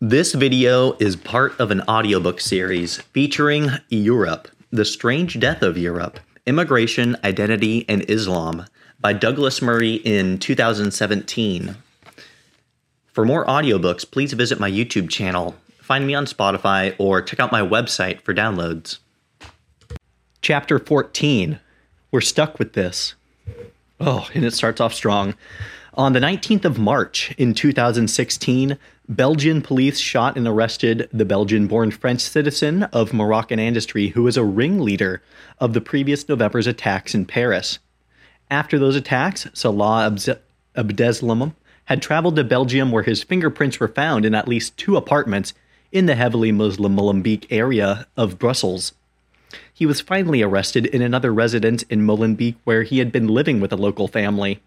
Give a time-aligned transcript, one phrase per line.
[0.00, 6.20] This video is part of an audiobook series featuring Europe, The Strange Death of Europe
[6.44, 8.66] Immigration, Identity, and Islam
[9.00, 11.76] by Douglas Murray in 2017.
[13.06, 17.50] For more audiobooks, please visit my YouTube channel, find me on Spotify, or check out
[17.50, 18.98] my website for downloads.
[20.42, 21.58] Chapter 14
[22.10, 23.14] We're stuck with this.
[23.98, 25.34] Oh, and it starts off strong.
[25.94, 28.76] On the 19th of March in 2016,
[29.08, 34.36] Belgian police shot and arrested the Belgian born French citizen of Moroccan ancestry who was
[34.36, 35.22] a ringleader
[35.60, 37.78] of the previous November's attacks in Paris.
[38.50, 40.10] After those attacks, Salah
[40.76, 41.54] Abdeslam
[41.84, 45.54] had traveled to Belgium where his fingerprints were found in at least two apartments
[45.92, 48.92] in the heavily Muslim Molenbeek area of Brussels.
[49.72, 53.72] He was finally arrested in another residence in Molenbeek where he had been living with
[53.72, 54.60] a local family.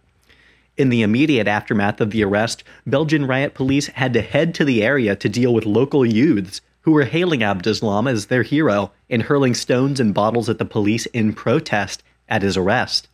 [0.79, 4.81] In the immediate aftermath of the arrest, Belgian riot police had to head to the
[4.81, 9.53] area to deal with local youths who were hailing Abdeslam as their hero and hurling
[9.53, 13.09] stones and bottles at the police in protest at his arrest.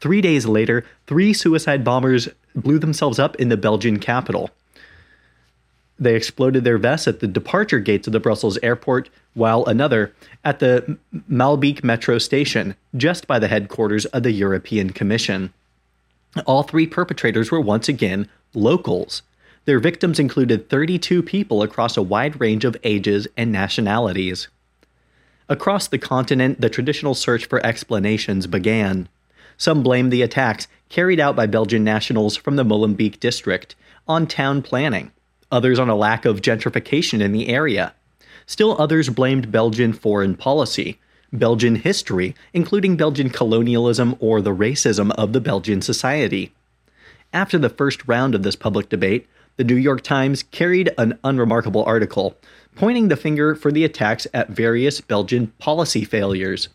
[0.00, 4.48] Three days later, three suicide bombers blew themselves up in the Belgian capital.
[5.98, 10.14] They exploded their vests at the departure gates of the Brussels airport, while another
[10.46, 10.96] at the
[11.30, 15.52] Maalbeek metro station, just by the headquarters of the European Commission.
[16.46, 19.22] All three perpetrators were once again locals.
[19.64, 24.48] Their victims included 32 people across a wide range of ages and nationalities.
[25.48, 29.08] Across the continent, the traditional search for explanations began.
[29.56, 33.74] Some blamed the attacks carried out by Belgian nationals from the Molenbeek district
[34.06, 35.10] on town planning,
[35.50, 37.92] others on a lack of gentrification in the area.
[38.46, 40.98] Still others blamed Belgian foreign policy,
[41.32, 46.52] Belgian history, including Belgian colonialism or the racism of the Belgian society.
[47.32, 51.84] After the first round of this public debate, the New York Times carried an unremarkable
[51.84, 52.36] article
[52.74, 56.68] pointing the finger for the attacks at various Belgian policy failures.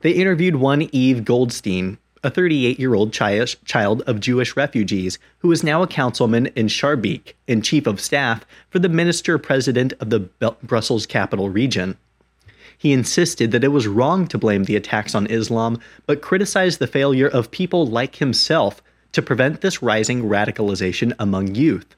[0.00, 5.64] They interviewed one Yves Goldstein, a 38 year old child of Jewish refugees who is
[5.64, 10.20] now a councilman in Schaerbeek and chief of staff for the minister president of the
[10.62, 11.96] Brussels capital region.
[12.78, 16.86] He insisted that it was wrong to blame the attacks on Islam, but criticized the
[16.86, 18.80] failure of people like himself
[19.12, 21.96] to prevent this rising radicalization among youth.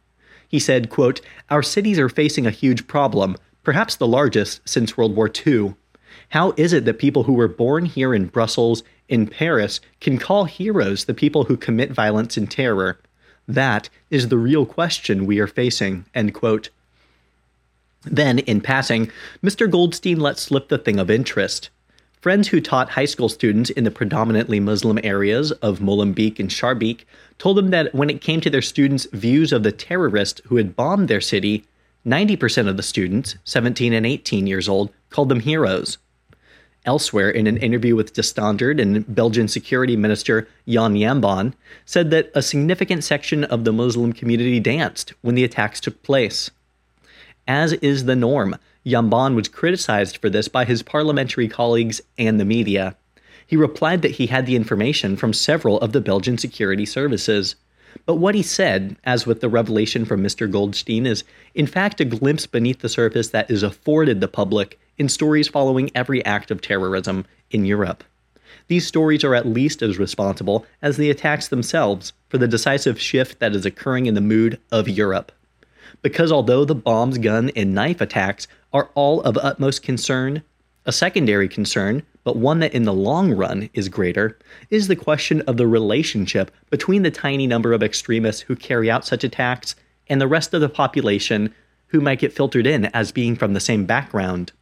[0.48, 1.20] He said, quote,
[1.50, 5.74] Our cities are facing a huge problem, perhaps the largest since World War II.
[6.30, 10.47] How is it that people who were born here in Brussels, in Paris, can call
[10.47, 12.98] heroes the people who commit violence and terror?
[13.47, 16.06] That is the real question we are facing.
[16.14, 16.70] End quote.
[18.04, 19.10] Then, in passing,
[19.42, 19.70] Mr.
[19.70, 21.68] Goldstein let slip the thing of interest.
[22.20, 27.04] Friends who taught high school students in the predominantly Muslim areas of Molenbeek and Schaerbeek
[27.38, 30.76] told him that when it came to their students' views of the terrorists who had
[30.76, 31.64] bombed their city,
[32.06, 35.98] 90% of the students, 17 and 18 years old, called them heroes.
[36.86, 41.52] Elsewhere, in an interview with De Standaard and Belgian Security Minister Jan Jambon,
[41.84, 46.50] said that a significant section of the Muslim community danced when the attacks took place
[47.50, 48.54] as is the norm.
[48.86, 52.94] Jambon was criticized for this by his parliamentary colleagues and the media.
[53.44, 57.56] He replied that he had the information from several of the Belgian security services.
[58.06, 60.48] But what he said, as with the revelation from Mr.
[60.48, 65.08] Goldstein, is in fact a glimpse beneath the surface that is afforded the public in
[65.08, 68.04] stories following every act of terrorism in Europe.
[68.68, 73.40] These stories are at least as responsible as the attacks themselves for the decisive shift
[73.40, 75.32] that is occurring in the mood of Europe
[76.02, 80.42] because although the bombs, gun, and knife attacks are all of utmost concern,
[80.86, 84.38] a secondary concern, but one that in the long run is greater,
[84.70, 89.06] is the question of the relationship between the tiny number of extremists who carry out
[89.06, 89.74] such attacks
[90.08, 91.54] and the rest of the population
[91.88, 94.52] who might get filtered in as being from the same background.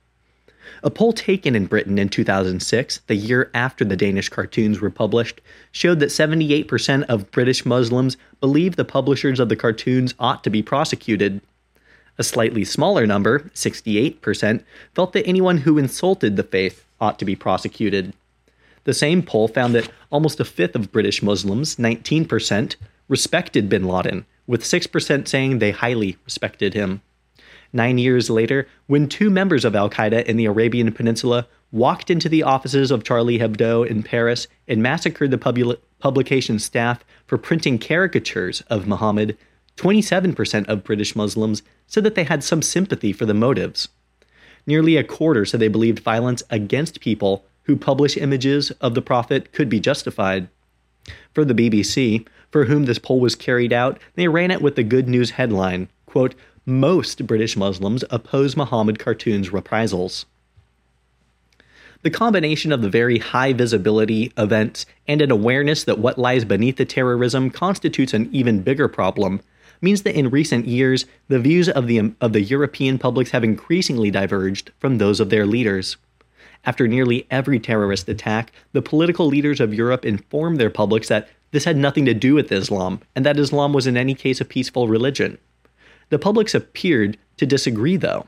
[0.82, 5.40] A poll taken in Britain in 2006, the year after the Danish cartoons were published,
[5.72, 10.62] showed that 78% of British Muslims believe the publishers of the cartoons ought to be
[10.62, 11.40] prosecuted.
[12.18, 14.62] A slightly smaller number, 68%,
[14.94, 18.12] felt that anyone who insulted the faith ought to be prosecuted.
[18.84, 22.76] The same poll found that almost a fifth of British Muslims, 19%,
[23.08, 27.02] respected bin Laden, with 6% saying they highly respected him.
[27.72, 32.28] Nine years later, when two members of Al Qaeda in the Arabian Peninsula walked into
[32.28, 37.78] the offices of Charlie Hebdo in Paris and massacred the pub- publication staff for printing
[37.78, 39.36] caricatures of Muhammad,
[39.76, 43.88] 27% of British Muslims said that they had some sympathy for the motives.
[44.66, 49.52] Nearly a quarter said they believed violence against people who publish images of the Prophet
[49.52, 50.48] could be justified.
[51.34, 54.82] For the BBC, for whom this poll was carried out, they ran it with the
[54.82, 56.34] good news headline quote,
[56.68, 60.26] most British Muslims oppose Mohammed cartoon's reprisals.
[62.02, 66.76] The combination of the very high visibility events and an awareness that what lies beneath
[66.76, 69.40] the terrorism constitutes an even bigger problem
[69.80, 74.10] means that in recent years, the views of the, of the European publics have increasingly
[74.10, 75.96] diverged from those of their leaders.
[76.66, 81.64] After nearly every terrorist attack, the political leaders of Europe informed their publics that this
[81.64, 84.86] had nothing to do with Islam, and that Islam was in any case a peaceful
[84.86, 85.38] religion.
[86.10, 88.26] The publics appeared to disagree, though.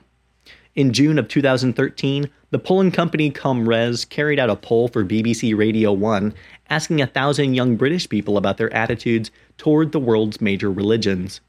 [0.74, 5.92] In June of 2013, the polling company ComRes carried out a poll for BBC Radio
[5.92, 6.34] 1
[6.68, 11.40] asking a thousand young British people about their attitudes toward the world's major religions.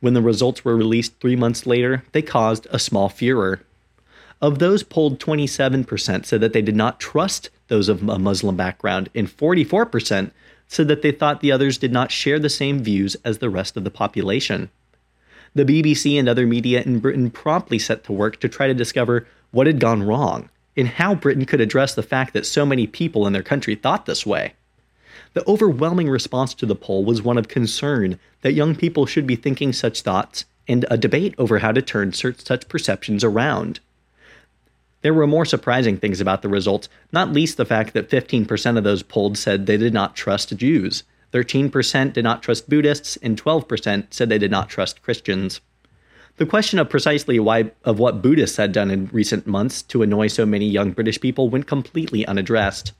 [0.00, 3.60] When the results were released three months later, they caused a small furor.
[4.40, 9.10] Of those polled, 27% said that they did not trust those of a Muslim background,
[9.14, 10.30] and 44%
[10.66, 13.76] said that they thought the others did not share the same views as the rest
[13.76, 14.70] of the population.
[15.54, 19.26] The BBC and other media in Britain promptly set to work to try to discover
[19.50, 23.26] what had gone wrong and how Britain could address the fact that so many people
[23.26, 24.54] in their country thought this way.
[25.34, 29.36] The overwhelming response to the poll was one of concern that young people should be
[29.36, 33.80] thinking such thoughts and a debate over how to turn such perceptions around.
[35.02, 38.84] There were more surprising things about the results, not least the fact that 15% of
[38.84, 44.06] those polled said they did not trust Jews, 13% did not trust Buddhists, and 12%
[44.10, 45.60] said they did not trust Christians.
[46.36, 50.28] The question of precisely why of what Buddhists had done in recent months to annoy
[50.28, 52.92] so many young British people went completely unaddressed.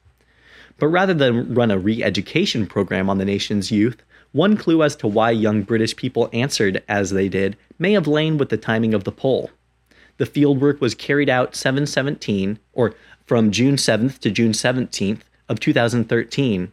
[0.78, 5.08] But rather than run a re-education program on the nation's youth, one clue as to
[5.08, 9.04] why young British people answered as they did may have lain with the timing of
[9.04, 9.50] the poll.
[10.18, 12.94] The fieldwork was carried out 717 or
[13.26, 16.72] from June 7th to June 17th of 2013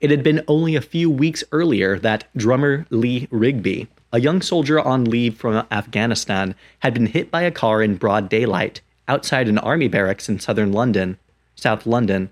[0.00, 4.80] it had been only a few weeks earlier that drummer Lee Rigby, a young soldier
[4.80, 9.58] on leave from Afghanistan, had been hit by a car in broad daylight outside an
[9.58, 11.18] army barracks in southern London,
[11.54, 12.30] South London.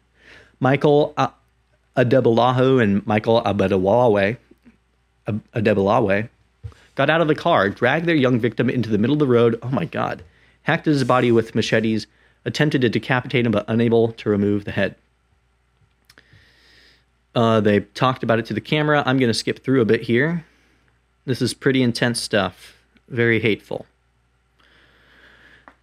[0.60, 1.28] Michael uh,
[1.96, 4.36] Adebolaho and Michael Abedawale,
[5.26, 6.28] Adebolawe
[6.94, 9.58] got out of the car, dragged their young victim into the middle of the road.
[9.62, 10.22] Oh my God!
[10.62, 12.06] Hacked his body with machetes,
[12.44, 14.96] attempted to decapitate him, but unable to remove the head.
[17.34, 19.02] Uh, they talked about it to the camera.
[19.06, 20.44] I'm going to skip through a bit here.
[21.26, 22.76] This is pretty intense stuff,
[23.08, 23.86] very hateful.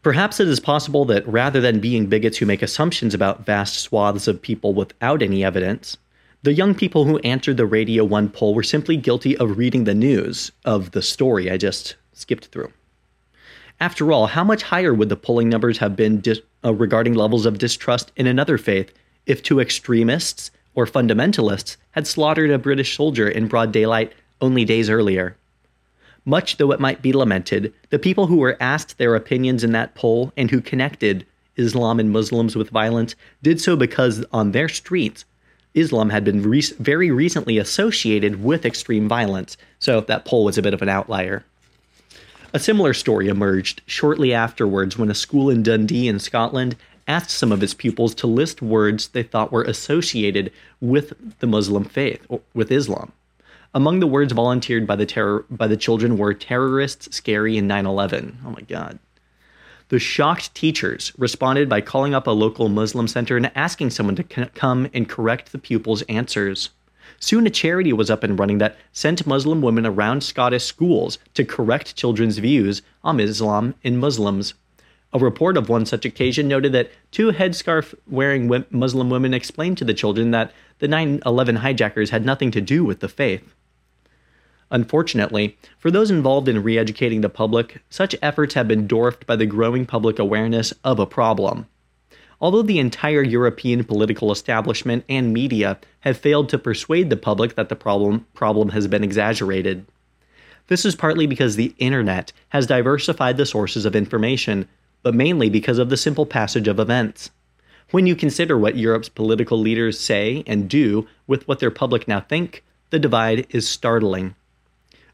[0.03, 4.27] Perhaps it is possible that rather than being bigots who make assumptions about vast swaths
[4.27, 5.97] of people without any evidence,
[6.43, 9.93] the young people who answered the Radio 1 poll were simply guilty of reading the
[9.93, 12.71] news of the story I just skipped through.
[13.79, 17.45] After all, how much higher would the polling numbers have been dis- uh, regarding levels
[17.45, 18.91] of distrust in another faith
[19.27, 24.89] if two extremists or fundamentalists had slaughtered a British soldier in broad daylight only days
[24.89, 25.35] earlier.
[26.25, 29.95] Much though it might be lamented, the people who were asked their opinions in that
[29.95, 31.25] poll and who connected
[31.57, 35.25] Islam and Muslims with violence did so because on their streets,
[35.73, 40.61] Islam had been re- very recently associated with extreme violence, so that poll was a
[40.61, 41.43] bit of an outlier.
[42.53, 46.75] A similar story emerged shortly afterwards when a school in Dundee in Scotland
[47.07, 51.83] asked some of his pupils to list words they thought were associated with the Muslim
[51.83, 53.11] faith, or with Islam.
[53.73, 58.35] Among the words volunteered by the terror by the children were terrorists, scary, and 9/11.
[58.45, 58.99] Oh my God.
[59.89, 64.23] The shocked teachers responded by calling up a local Muslim center and asking someone to
[64.23, 66.69] come and correct the pupils' answers.
[67.19, 71.45] Soon a charity was up and running that sent Muslim women around Scottish schools to
[71.45, 74.53] correct children's views on Islam and Muslims.
[75.13, 79.85] A report of one such occasion noted that two headscarf wearing Muslim women explained to
[79.85, 83.53] the children that the 9 11 hijackers had nothing to do with the faith.
[84.71, 89.35] Unfortunately, for those involved in re educating the public, such efforts have been dwarfed by
[89.35, 91.67] the growing public awareness of a problem.
[92.39, 97.67] Although the entire European political establishment and media have failed to persuade the public that
[97.67, 99.85] the problem, problem has been exaggerated.
[100.67, 104.69] This is partly because the internet has diversified the sources of information,
[105.03, 107.31] but mainly because of the simple passage of events.
[107.91, 112.21] When you consider what Europe's political leaders say and do with what their public now
[112.21, 114.35] think, the divide is startling.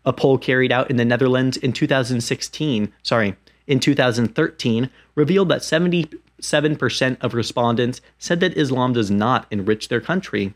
[0.05, 7.17] A poll carried out in the Netherlands in 2016, sorry, in 2013 revealed that 77%
[7.21, 10.53] of respondents said that Islam does not enrich their country.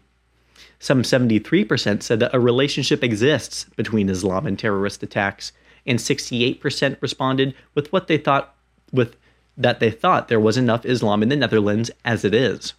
[0.79, 5.51] Some 73% said that a relationship exists between Islam and terrorist attacks,
[5.85, 8.55] and 68% responded with what they thought
[8.91, 9.15] with
[9.57, 12.73] that they thought there was enough Islam in the Netherlands as it is.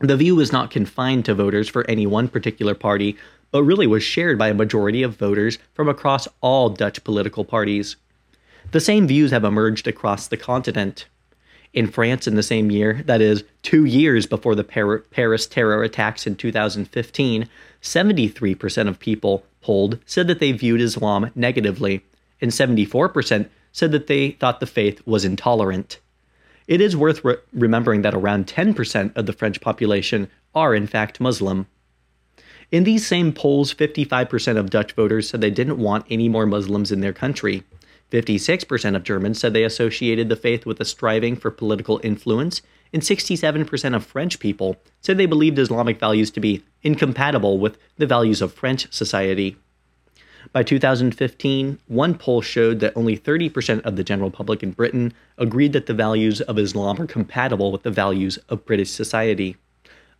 [0.00, 3.16] The view was not confined to voters for any one particular party,
[3.50, 7.96] but really was shared by a majority of voters from across all Dutch political parties.
[8.72, 11.06] The same views have emerged across the continent.
[11.72, 16.26] In France, in the same year, that is, two years before the Paris terror attacks
[16.26, 17.48] in 2015,
[17.82, 22.02] 73% of people polled said that they viewed Islam negatively,
[22.40, 25.98] and 74% said that they thought the faith was intolerant.
[26.66, 31.20] It is worth re- remembering that around 10% of the French population are in fact
[31.20, 31.66] Muslim.
[32.70, 36.92] In these same polls, 55% of Dutch voters said they didn't want any more Muslims
[36.92, 37.64] in their country.
[38.12, 42.62] 56% of Germans said they associated the faith with a striving for political influence,
[42.92, 48.06] and 67% of French people said they believed Islamic values to be incompatible with the
[48.06, 49.56] values of French society.
[50.52, 55.72] By 2015, one poll showed that only 30% of the general public in Britain agreed
[55.74, 59.56] that the values of Islam are compatible with the values of British society.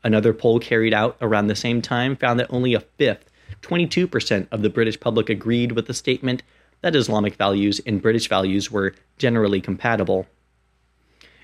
[0.05, 3.31] Another poll carried out around the same time found that only a fifth,
[3.63, 6.43] 22% of the British public agreed with the statement
[6.81, 10.27] that Islamic values and British values were generally compatible.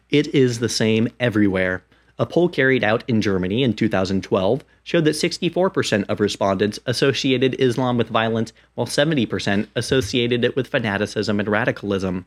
[0.08, 1.82] It is the same everywhere.
[2.18, 7.98] A poll carried out in Germany in 2012 showed that 64% of respondents associated Islam
[7.98, 12.24] with violence, while 70% associated it with fanaticism and radicalism.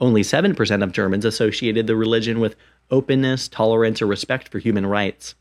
[0.00, 2.56] Only 7% of Germans associated the religion with
[2.90, 5.34] openness, tolerance, or respect for human rights.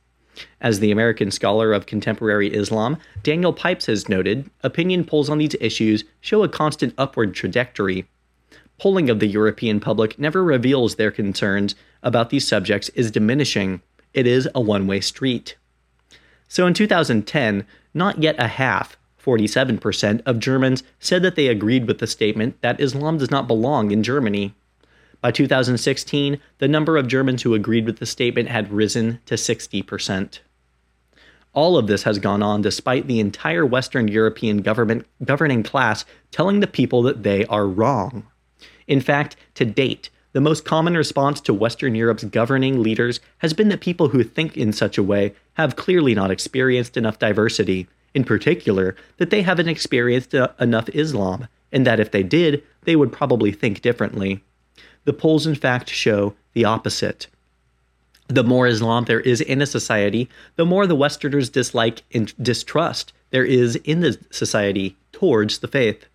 [0.61, 5.55] As the American scholar of contemporary Islam, Daniel Pipes has noted, opinion polls on these
[5.59, 8.07] issues show a constant upward trajectory.
[8.77, 11.73] Polling of the European public never reveals their concerns
[12.03, 13.81] about these subjects is diminishing.
[14.13, 15.55] It is a one way street.
[16.47, 21.99] So in 2010, not yet a half, 47% of Germans said that they agreed with
[21.99, 24.53] the statement that Islam does not belong in Germany.
[25.19, 30.39] By 2016, the number of Germans who agreed with the statement had risen to 60%.
[31.53, 36.59] All of this has gone on despite the entire Western European government governing class telling
[36.59, 38.27] the people that they are wrong.
[38.85, 43.69] In fact, to date, the most common response to Western Europe's governing leaders has been
[43.69, 48.23] that people who think in such a way have clearly not experienced enough diversity, in
[48.23, 53.51] particular, that they haven't experienced enough Islam, and that if they did, they would probably
[53.51, 54.43] think differently.
[55.05, 57.25] The polls, in fact, show the opposite.
[58.27, 63.11] The more Islam there is in a society, the more the Westerners dislike and distrust
[63.31, 66.05] there is in the society towards the faith.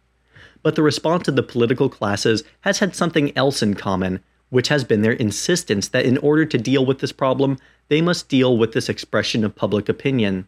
[0.63, 4.85] But the response of the political classes has had something else in common, which has
[4.85, 8.73] been their insistence that in order to deal with this problem, they must deal with
[8.73, 10.47] this expression of public opinion.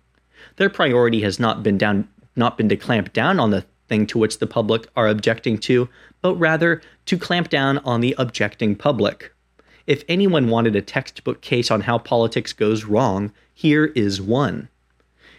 [0.56, 4.18] Their priority has not been down not been to clamp down on the thing to
[4.18, 5.88] which the public are objecting to,
[6.20, 9.32] but rather to clamp down on the objecting public.
[9.86, 14.68] If anyone wanted a textbook case on how politics goes wrong, here is one.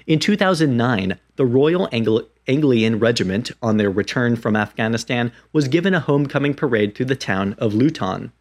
[0.08, 6.00] In 2009, the Royal Angli- Anglian Regiment, on their return from Afghanistan, was given a
[6.00, 8.32] homecoming parade through the town of Luton.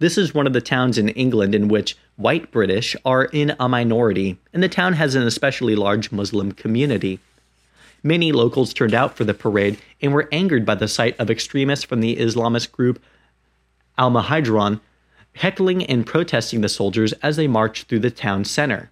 [0.00, 3.68] This is one of the towns in England in which white British are in a
[3.68, 7.20] minority, and the town has an especially large Muslim community.
[8.02, 11.84] Many locals turned out for the parade and were angered by the sight of extremists
[11.84, 13.02] from the Islamist group
[13.96, 14.80] Al Muhajirun
[15.36, 18.90] heckling and protesting the soldiers as they marched through the town center.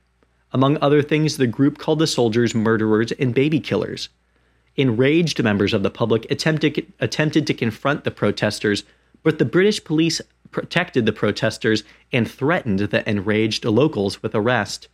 [0.52, 4.08] Among other things, the group called the soldiers murderers and baby killers.
[4.76, 8.84] Enraged members of the public attempted, attempted to confront the protesters,
[9.22, 14.88] but the British police protected the protesters and threatened the enraged locals with arrest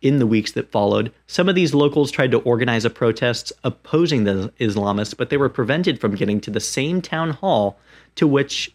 [0.00, 1.12] in the weeks that followed.
[1.26, 5.48] Some of these locals tried to organize a protest opposing the Islamists, but they were
[5.48, 7.78] prevented from getting to the same town hall
[8.14, 8.74] to which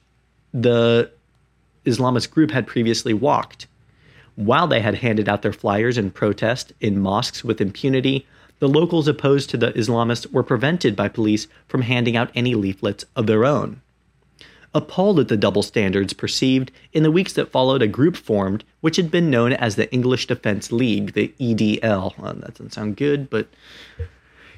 [0.54, 1.12] the
[1.86, 3.68] Islamist group had previously walked.
[4.36, 8.28] While they had handed out their flyers in protest in mosques with impunity,
[8.60, 13.06] the locals opposed to the Islamists were prevented by police from handing out any leaflets
[13.16, 13.82] of their own.
[14.74, 18.98] Appalled at the double standards perceived, in the weeks that followed, a group formed which
[18.98, 22.18] had been known as the English Defence League, the EDL.
[22.18, 23.48] Well, that doesn't sound good, but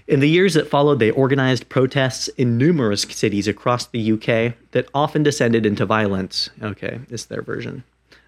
[0.08, 4.89] in the years that followed, they organized protests in numerous cities across the UK that
[4.94, 6.50] often descended into violence.
[6.62, 7.84] Okay, it's their version.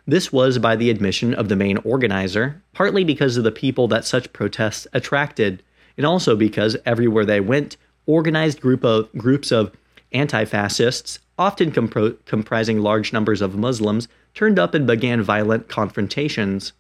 [0.10, 4.06] This was by the admission of the main organizer, partly because of the people that
[4.06, 5.62] such protests attracted,
[5.98, 9.72] and also because everywhere they went, organized group of, groups of
[10.12, 16.74] anti fascists, often compro- comprising large numbers of Muslims, turned up and began violent confrontations.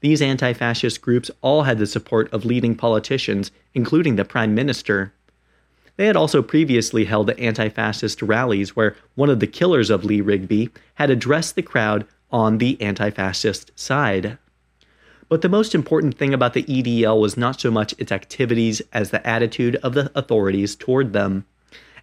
[0.00, 5.12] These anti fascist groups all had the support of leading politicians, including the Prime Minister.
[5.96, 10.20] They had also previously held anti fascist rallies where one of the killers of Lee
[10.20, 14.38] Rigby had addressed the crowd on the anti fascist side.
[15.28, 19.10] But the most important thing about the EDL was not so much its activities as
[19.10, 21.44] the attitude of the authorities toward them.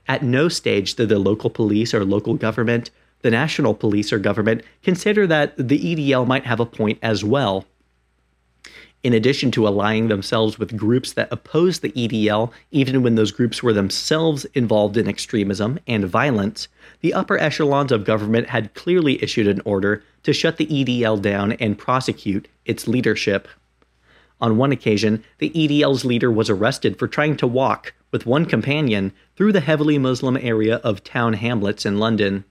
[0.08, 2.92] At no stage did the local police or local government,
[3.22, 7.66] the national police or government, consider that the EDL might have a point as well.
[9.06, 13.62] In addition to allying themselves with groups that opposed the EDL, even when those groups
[13.62, 16.68] were themselves involved in extremism and violence,
[17.02, 21.52] the upper echelons of government had clearly issued an order to shut the EDL down
[21.52, 23.48] and prosecute its leadership.
[24.42, 29.14] On one occasion, the EDL's leader was arrested for trying to walk, with one companion,
[29.36, 32.44] through the heavily Muslim area of Tower Hamlets in London.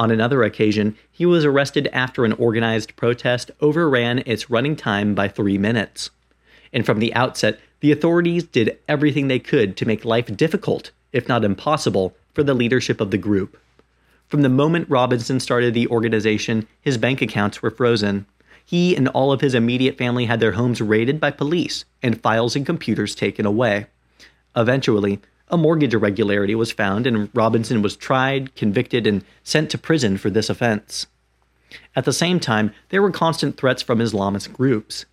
[0.00, 5.28] On another occasion, he was arrested after an organized protest overran its running time by
[5.28, 6.08] three minutes.
[6.72, 11.28] And from the outset, the authorities did everything they could to make life difficult, if
[11.28, 13.58] not impossible, for the leadership of the group.
[14.26, 18.24] From the moment Robinson started the organization, his bank accounts were frozen.
[18.64, 22.56] He and all of his immediate family had their homes raided by police and files
[22.56, 23.84] and computers taken away.
[24.56, 30.16] Eventually, a mortgage irregularity was found, and Robinson was tried, convicted, and sent to prison
[30.16, 31.06] for this offense.
[31.94, 35.06] At the same time, there were constant threats from Islamist groups.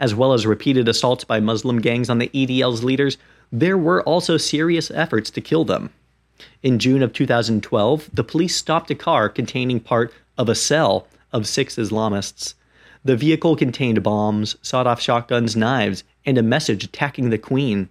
[0.00, 3.16] As well as repeated assaults by Muslim gangs on the EDL's leaders,
[3.52, 5.90] there were also serious efforts to kill them.
[6.62, 11.46] In June of 2012, the police stopped a car containing part of a cell of
[11.46, 12.54] six Islamists.
[13.04, 17.88] The vehicle contained bombs, sawed off shotguns, knives, and a message attacking the Queen.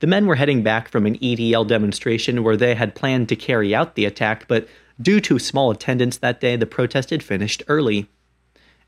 [0.00, 3.74] The men were heading back from an EDL demonstration where they had planned to carry
[3.74, 4.68] out the attack, but
[5.00, 8.06] due to small attendance that day, the protest had finished early.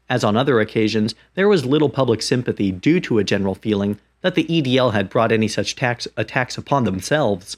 [0.08, 4.36] As on other occasions, there was little public sympathy due to a general feeling that
[4.36, 7.56] the EDL had brought any such tax- attacks upon themselves.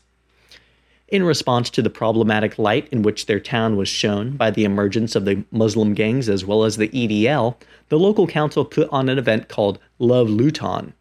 [1.08, 5.14] In response to the problematic light in which their town was shown by the emergence
[5.14, 7.56] of the Muslim gangs as well as the EDL,
[7.90, 10.94] the local council put on an event called Love Luton.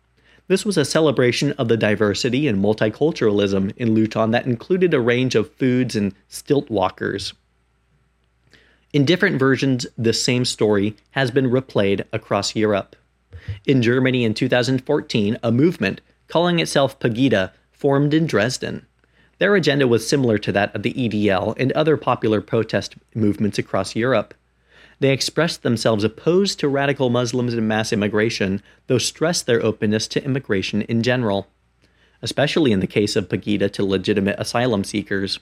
[0.52, 5.34] This was a celebration of the diversity and multiculturalism in Luton that included a range
[5.34, 7.34] of foods and stilt walkers.
[8.92, 12.98] In different versions, this same story has been replayed across Europe.
[13.66, 18.86] In Germany in 2014, a movement calling itself Pegida formed in Dresden.
[19.38, 23.96] Their agenda was similar to that of the EDL and other popular protest movements across
[23.96, 24.34] Europe.
[25.02, 30.24] They expressed themselves opposed to radical Muslims and mass immigration, though stressed their openness to
[30.24, 31.48] immigration in general,
[32.22, 35.40] especially in the case of Pegida to legitimate asylum seekers.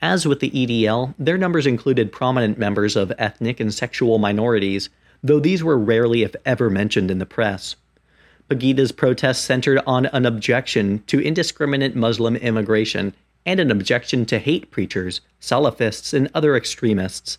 [0.00, 4.88] As with the EDL, their numbers included prominent members of ethnic and sexual minorities,
[5.22, 7.76] though these were rarely, if ever, mentioned in the press.
[8.48, 13.12] Pegida's protests centered on an objection to indiscriminate Muslim immigration
[13.44, 17.36] and an objection to hate preachers, Salafists, and other extremists.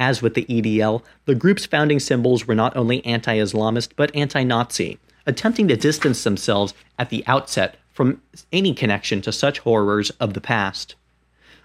[0.00, 4.42] As with the EDL, the group's founding symbols were not only anti Islamist but anti
[4.42, 10.32] Nazi, attempting to distance themselves at the outset from any connection to such horrors of
[10.32, 10.94] the past.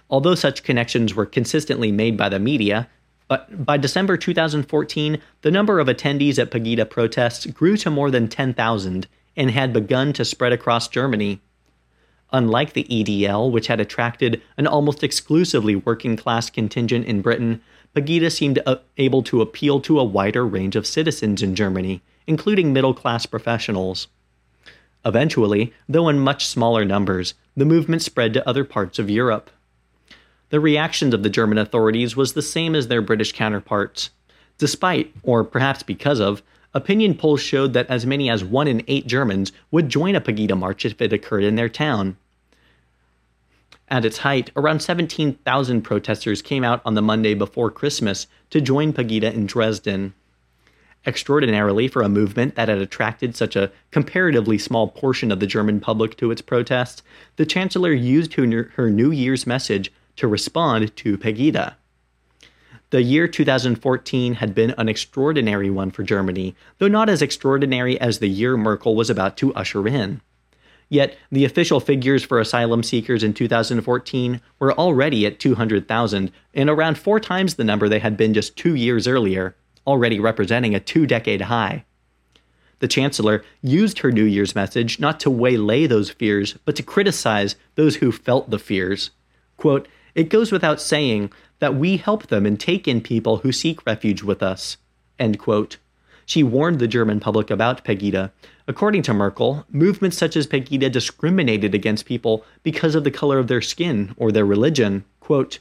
[0.09, 2.89] Although such connections were consistently made by the media,
[3.29, 8.27] but by December 2014, the number of attendees at Pegida protests grew to more than
[8.27, 11.39] 10,000 and had begun to spread across Germany.
[12.33, 17.61] Unlike the EDL, which had attracted an almost exclusively working class contingent in Britain,
[17.95, 22.73] Pegida seemed uh, able to appeal to a wider range of citizens in Germany, including
[22.73, 24.07] middle class professionals.
[25.05, 29.49] Eventually, though in much smaller numbers, the movement spread to other parts of Europe.
[30.49, 34.09] The reaction of the German authorities was the same as their British counterparts.
[34.57, 39.07] Despite, or perhaps because of, opinion polls showed that as many as one in eight
[39.07, 42.17] Germans would join a Pegida march if it occurred in their town.
[43.87, 48.93] At its height, around 17,000 protesters came out on the Monday before Christmas to join
[48.93, 50.15] Pegida in Dresden.
[51.05, 55.79] Extraordinarily, for a movement that had attracted such a comparatively small portion of the German
[55.79, 57.03] public to its protests,
[57.35, 61.75] the Chancellor used her, New Year's message to respond to Pegida.
[62.89, 68.17] The year 2014 had been an extraordinary one for Germany, though not as extraordinary as
[68.17, 70.21] the year Merkel was about to usher in.
[70.89, 76.97] Yet, the official figures for asylum seekers in 2014 were already at 200,000, and around
[76.97, 79.55] four times the number they had been just two years earlier,
[79.87, 81.85] already representing a two decade high.
[82.79, 87.55] The Chancellor used her New Year's message not to waylay those fears, but to criticize
[87.75, 89.11] those who felt the fears.
[89.57, 93.85] Quote, it goes without saying that we help them and take in people who seek
[93.85, 94.77] refuge with us.
[95.17, 95.77] End quote.
[96.25, 98.31] She warned the German public about Pegida.
[98.67, 103.47] According to Merkel, movements such as Pegida discriminated against people because of the color of
[103.47, 105.05] their skin or their religion.
[105.19, 105.59] Quote,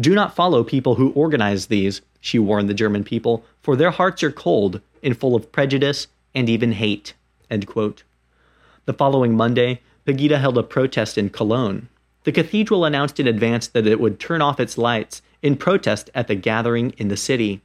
[0.00, 4.22] Do not follow people who organize these, she warned the German people, for their hearts
[4.22, 7.12] are cold and full of prejudice and even hate.
[7.48, 11.88] The following Monday, Pegida held a protest in Cologne.
[12.24, 16.26] The cathedral announced in advance that it would turn off its lights in protest at
[16.26, 17.60] the gathering in the city.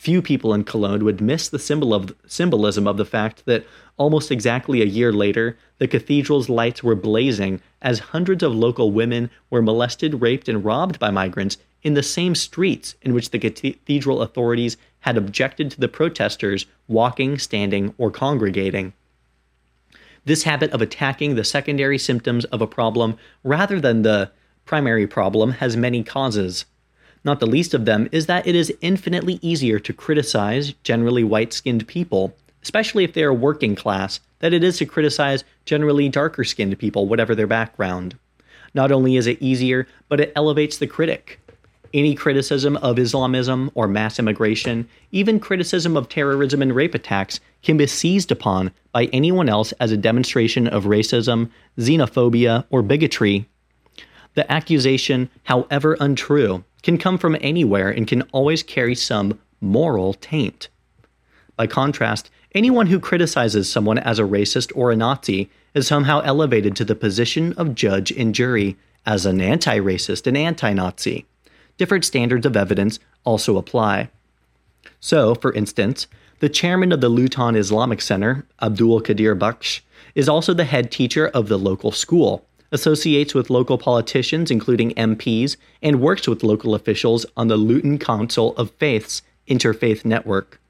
[0.00, 3.66] Few people in Cologne would miss the symbol of, symbolism of the fact that
[3.98, 9.28] almost exactly a year later, the cathedral's lights were blazing as hundreds of local women
[9.50, 14.22] were molested, raped, and robbed by migrants in the same streets in which the cathedral
[14.22, 18.94] authorities had objected to the protesters walking, standing, or congregating.
[20.24, 24.30] This habit of attacking the secondary symptoms of a problem rather than the
[24.64, 26.64] primary problem has many causes.
[27.22, 31.52] Not the least of them is that it is infinitely easier to criticize generally white
[31.52, 36.44] skinned people, especially if they are working class, than it is to criticize generally darker
[36.44, 38.16] skinned people, whatever their background.
[38.72, 41.40] Not only is it easier, but it elevates the critic.
[41.92, 47.76] Any criticism of Islamism or mass immigration, even criticism of terrorism and rape attacks, can
[47.76, 53.46] be seized upon by anyone else as a demonstration of racism, xenophobia, or bigotry.
[54.34, 60.68] The accusation, however untrue, can come from anywhere and can always carry some moral taint.
[61.56, 66.74] By contrast, anyone who criticizes someone as a racist or a Nazi is somehow elevated
[66.76, 71.26] to the position of judge and jury as an anti racist and anti Nazi.
[71.76, 74.10] Different standards of evidence also apply.
[75.00, 76.06] So, for instance,
[76.40, 79.80] the chairman of the Luton Islamic Center, Abdul Qadir Baksh,
[80.14, 85.56] is also the head teacher of the local school, associates with local politicians, including MPs,
[85.82, 90.60] and works with local officials on the Luton Council of Faiths interfaith network.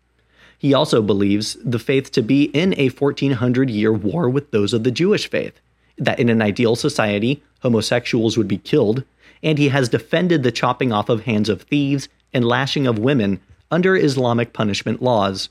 [0.59, 4.85] He also believes the faith to be in a 1400 year war with those of
[4.85, 5.59] the Jewish faith,
[5.97, 9.05] that in an ideal society, homosexuals would be killed,
[9.43, 13.41] and he has defended the chopping off of hands of thieves and lashing of women
[13.71, 15.49] under Islamic punishment laws.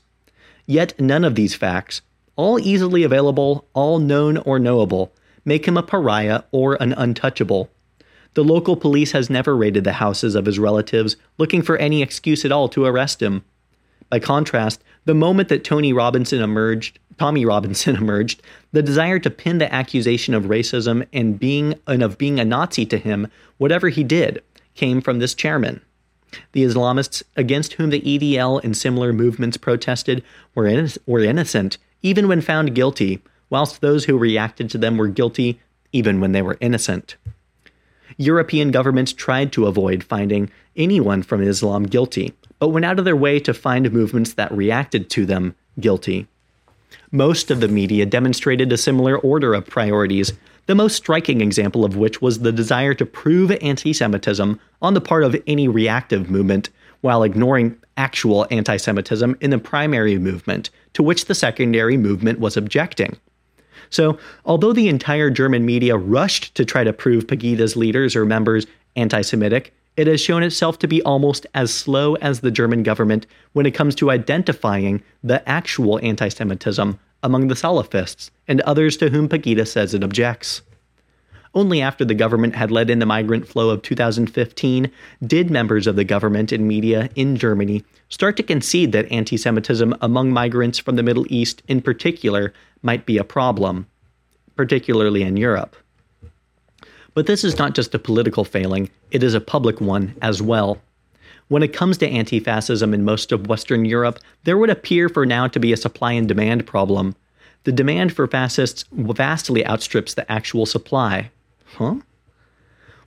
[0.66, 2.02] Yet none of these facts,
[2.36, 5.12] all easily available, all known or knowable,
[5.44, 7.70] make him a pariah or an untouchable.
[8.34, 12.44] The local police has never raided the houses of his relatives looking for any excuse
[12.44, 13.44] at all to arrest him.
[14.08, 19.58] By contrast, the moment that Tony Robinson emerged, Tommy Robinson emerged, the desire to pin
[19.58, 24.04] the accusation of racism and being and of being a Nazi to him, whatever he
[24.04, 24.42] did,
[24.74, 25.80] came from this chairman.
[26.52, 30.22] The Islamists against whom the EDL and similar movements protested
[30.54, 33.20] were, were innocent, even when found guilty,
[33.50, 35.60] whilst those who reacted to them were guilty,
[35.92, 37.16] even when they were innocent.
[38.16, 43.16] European governments tried to avoid finding anyone from Islam guilty, but went out of their
[43.16, 46.26] way to find movements that reacted to them guilty.
[47.12, 50.32] Most of the media demonstrated a similar order of priorities,
[50.66, 55.00] the most striking example of which was the desire to prove anti Semitism on the
[55.00, 61.02] part of any reactive movement, while ignoring actual anti Semitism in the primary movement, to
[61.02, 63.16] which the secondary movement was objecting.
[63.90, 68.66] So, although the entire German media rushed to try to prove Pegida's leaders or members
[68.96, 73.26] anti Semitic, it has shown itself to be almost as slow as the German government
[73.52, 79.10] when it comes to identifying the actual anti Semitism among the Salafists and others to
[79.10, 80.62] whom Pegida says it objects.
[81.52, 84.90] Only after the government had let in the migrant flow of 2015
[85.26, 89.94] did members of the government and media in Germany start to concede that anti Semitism
[90.00, 93.88] among migrants from the Middle East in particular might be a problem,
[94.54, 95.74] particularly in Europe.
[97.14, 100.80] But this is not just a political failing, it is a public one as well.
[101.48, 105.26] When it comes to anti fascism in most of Western Europe, there would appear for
[105.26, 107.16] now to be a supply and demand problem.
[107.64, 111.30] The demand for fascists vastly outstrips the actual supply.
[111.76, 111.96] Huh?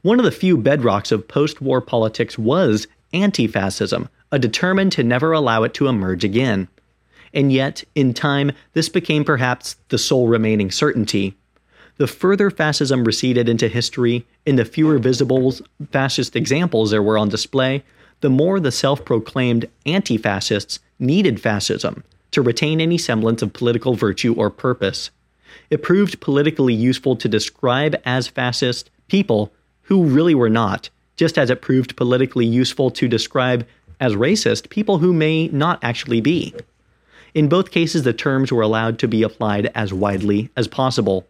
[0.01, 5.03] One of the few bedrocks of post war politics was anti fascism, a determined to
[5.03, 6.67] never allow it to emerge again.
[7.33, 11.35] And yet, in time, this became perhaps the sole remaining certainty.
[11.97, 15.53] The further fascism receded into history, and the fewer visible
[15.91, 17.83] fascist examples there were on display,
[18.21, 23.93] the more the self proclaimed anti fascists needed fascism to retain any semblance of political
[23.93, 25.11] virtue or purpose.
[25.69, 29.51] It proved politically useful to describe as fascist people
[29.83, 33.67] who really were not, just as it proved politically useful to describe
[33.99, 36.53] as racist people who may not actually be.
[37.33, 41.25] In both cases, the terms were allowed to be applied as widely as possible.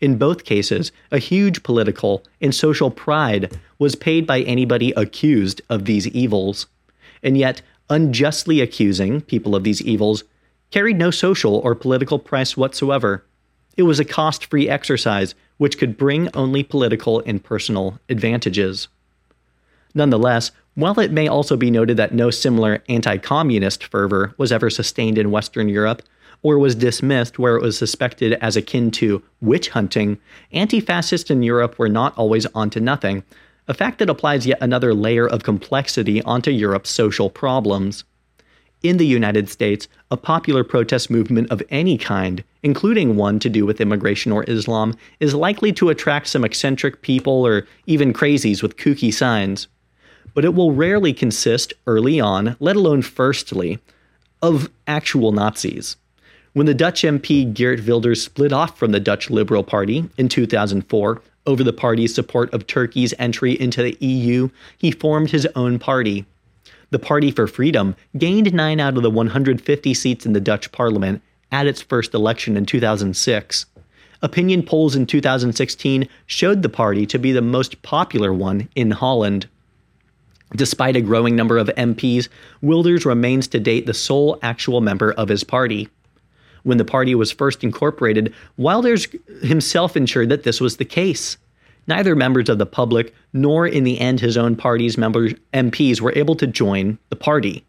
[0.00, 5.84] In both cases, a huge political and social pride was paid by anybody accused of
[5.84, 6.66] these evils.
[7.22, 10.24] And yet, unjustly accusing people of these evils
[10.70, 13.24] carried no social or political price whatsoever.
[13.80, 18.88] It was a cost free exercise which could bring only political and personal advantages.
[19.94, 24.68] Nonetheless, While it may also be noted that no similar anti communist fervor was ever
[24.68, 26.02] sustained in Western Europe,
[26.42, 30.18] or was dismissed where it was suspected as akin to witch hunting,
[30.52, 33.24] anti fascists in Europe were not always onto nothing,
[33.66, 38.04] a fact that applies yet another layer of complexity onto Europe's social problems.
[38.82, 43.64] In the United States, a popular protest movement of any kind, including one to do
[43.64, 48.76] with immigration or Islam, is likely to attract some eccentric people or even crazies with
[48.76, 49.68] kooky signs.
[50.34, 53.78] But it will rarely consist early on, let alone firstly,
[54.42, 55.96] of actual Nazis.
[56.52, 61.22] When the Dutch MP Geert Wilders split off from the Dutch Liberal Party in 2004
[61.46, 66.26] over the party's support of Turkey's entry into the EU, he formed his own party.
[66.90, 71.22] The Party for Freedom gained 9 out of the 150 seats in the Dutch parliament
[71.52, 73.66] at its first election in 2006.
[74.22, 79.48] Opinion polls in 2016 showed the party to be the most popular one in Holland.
[80.54, 82.28] Despite a growing number of MPs,
[82.60, 85.88] Wilders remains to date the sole actual member of his party
[86.62, 89.08] when the party was first incorporated, Wilders
[89.42, 91.36] himself ensured that this was the case.
[91.86, 96.12] Neither members of the public nor in the end his own party's members MPs were
[96.14, 97.64] able to join the party.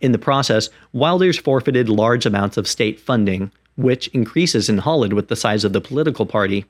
[0.00, 5.28] In the process, Wilders forfeited large amounts of state funding, which increases in Holland with
[5.28, 6.64] the size of the political party.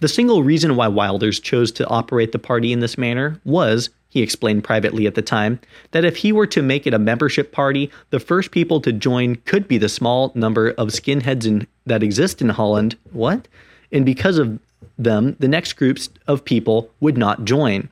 [0.00, 4.22] The single reason why Wilders chose to operate the party in this manner was, he
[4.22, 5.60] explained privately at the time,
[5.92, 9.36] that if he were to make it a membership party, the first people to join
[9.44, 12.96] could be the small number of skinheads in, that exist in Holland.
[13.12, 13.46] What?
[13.92, 14.58] And because of
[14.98, 17.88] them, the next groups of people would not join.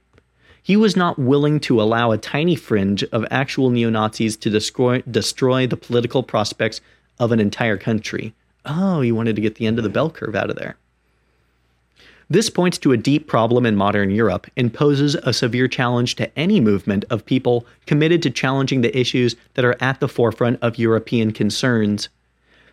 [0.62, 5.02] He was not willing to allow a tiny fringe of actual neo Nazis to destroy,
[5.02, 6.80] destroy the political prospects
[7.18, 8.32] of an entire country.
[8.64, 10.76] Oh, he wanted to get the end of the bell curve out of there.
[12.30, 16.38] This points to a deep problem in modern Europe and poses a severe challenge to
[16.38, 20.78] any movement of people committed to challenging the issues that are at the forefront of
[20.78, 22.08] European concerns.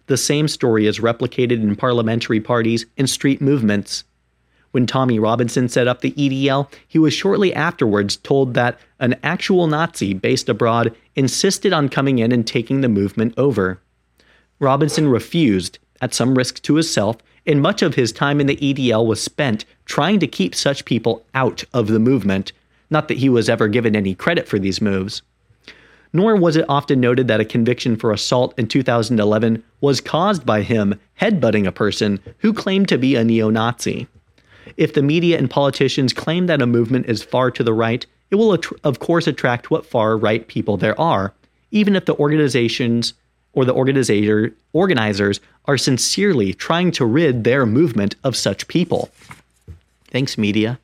[0.06, 4.04] The same story is replicated in parliamentary parties and street movements.
[4.72, 9.66] When Tommy Robinson set up the EDL, he was shortly afterwards told that an actual
[9.66, 13.82] Nazi based abroad insisted on coming in and taking the movement over.
[14.60, 19.06] Robinson refused, at some risk to himself, and much of his time in the EDL
[19.08, 22.52] was spent trying to keep such people out of the movement,
[22.90, 25.24] not that he was ever given any credit for these moves.
[26.14, 30.62] Nor was it often noted that a conviction for assault in 2011 was caused by
[30.62, 34.08] him headbutting a person who claimed to be a neo Nazi.
[34.78, 38.36] If the media and politicians claim that a movement is far to the right, it
[38.36, 41.34] will, of course, attract what far right people there are,
[41.72, 43.14] even if the organizations
[43.54, 49.10] or the organizer, organizers are sincerely trying to rid their movement of such people.
[50.06, 50.80] Thanks, media.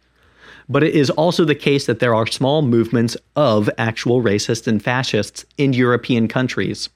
[0.67, 4.83] But it is also the case that there are small movements of actual racists and
[4.83, 6.89] fascists in European countries,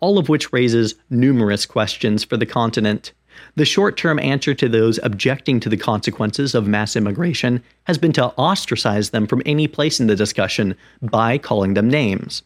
[0.00, 3.12] all of which raises numerous questions for the continent.
[3.56, 8.12] The short term answer to those objecting to the consequences of mass immigration has been
[8.12, 12.42] to ostracize them from any place in the discussion by calling them names.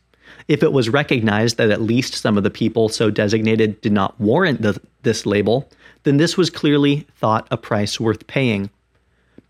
[0.49, 4.19] If it was recognized that at least some of the people so designated did not
[4.21, 5.69] warrant the, this label,
[6.03, 8.71] then this was clearly thought a price worth paying.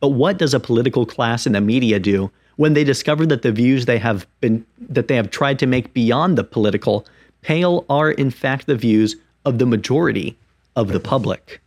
[0.00, 3.52] But what does a political class in the media do when they discover that the
[3.52, 7.07] views they have been that they have tried to make beyond the political
[7.42, 10.37] pale are in fact the views of the majority
[10.76, 11.60] of the public?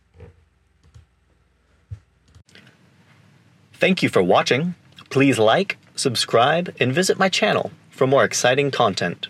[3.72, 4.74] Thank you for watching.
[5.08, 9.28] Please like, subscribe, and visit my channel for more exciting content.